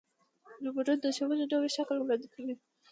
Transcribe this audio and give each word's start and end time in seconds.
روبوټونه 0.65 0.97
د 1.03 1.05
ښوونې 1.15 1.45
نوی 1.51 1.69
شکل 1.77 1.97
وړاندې 1.99 2.27
کوي. 2.33 2.55